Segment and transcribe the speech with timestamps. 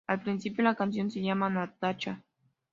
[0.07, 2.23] Al principio la canción se llamaba "Natacha".